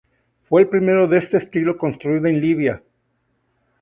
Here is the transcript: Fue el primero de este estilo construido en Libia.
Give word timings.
Fue 0.49 0.61
el 0.63 0.67
primero 0.67 1.07
de 1.07 1.19
este 1.19 1.37
estilo 1.37 1.77
construido 1.77 2.25
en 2.25 2.41
Libia. 2.41 2.81